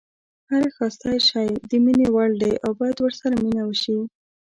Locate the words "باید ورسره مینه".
2.79-3.63